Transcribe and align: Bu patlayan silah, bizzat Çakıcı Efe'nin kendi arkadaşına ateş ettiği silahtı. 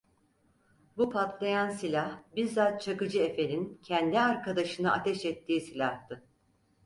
Bu 0.97 1.09
patlayan 1.09 1.69
silah, 1.69 2.23
bizzat 2.35 2.81
Çakıcı 2.81 3.19
Efe'nin 3.19 3.79
kendi 3.83 4.19
arkadaşına 4.19 4.91
ateş 4.93 5.25
ettiği 5.25 5.61
silahtı. 5.61 6.23